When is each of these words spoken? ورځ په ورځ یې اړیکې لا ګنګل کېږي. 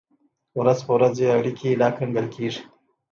ورځ 0.59 0.79
په 0.85 0.91
ورځ 0.97 1.15
یې 1.23 1.29
اړیکې 1.37 1.79
لا 1.81 1.89
ګنګل 1.97 2.27
کېږي. 2.35 2.61